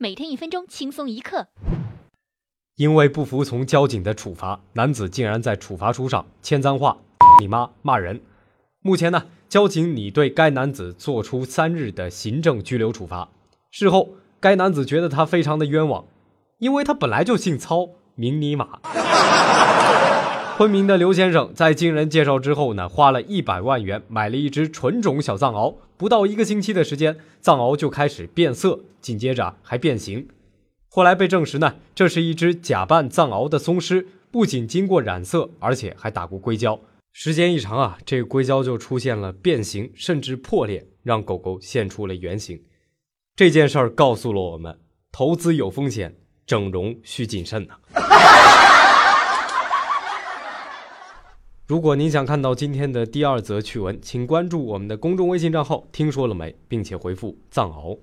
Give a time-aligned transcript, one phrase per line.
[0.00, 1.48] 每天一分钟，轻松一刻。
[2.76, 6.98] 因为不服从交警的处罚，男子竟然在处罚书上签脏话，
[7.40, 8.20] 你妈骂人。
[8.80, 13.28] 目前呢，交警拟对该男子作出三日的行政拘留处罚。
[13.72, 16.04] 事后，该男子觉得他非常的冤枉，
[16.58, 18.78] 因为他本来就姓操，名尼玛。
[20.58, 30.26] 昆明的刘先生在经人介绍之后呢，花了一百万元买了一只纯种小藏獒，不到一个星期的时间，藏獒就开始变色，紧接着还变形。
[30.88, 36.80] 后来被证实呢，这是一只假扮藏獒的松狮，不仅经过染色，而且还打过硅胶。
[37.12, 42.60] 时间一长啊，这个硅胶就出现了变形，甚至破裂，让狗狗现出了原形。
[43.36, 44.76] 这件事儿告诉了我们，
[45.12, 47.76] 投资有风险，整容需谨慎呐。
[51.68, 57.98] 如果您想看到今天的第二则趣闻，请关注我们的公众微信账号“听说了没”，并且回复“藏獒”。